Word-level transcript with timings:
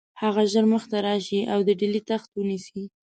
هغه 0.21 0.43
ژر 0.51 0.65
مخته 0.73 0.97
راشي 1.07 1.41
او 1.53 1.59
د 1.67 1.69
ډهلي 1.79 2.01
تخت 2.11 2.29
ونیسي. 2.33 2.83